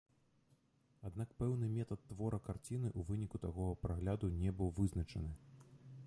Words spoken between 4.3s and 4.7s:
не